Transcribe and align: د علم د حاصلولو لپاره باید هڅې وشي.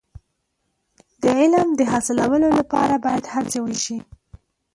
د 1.21 1.23
علم 1.39 1.67
د 1.75 1.81
حاصلولو 1.91 2.49
لپاره 2.59 2.95
باید 3.05 3.25
هڅې 3.33 3.59
وشي. 3.61 3.97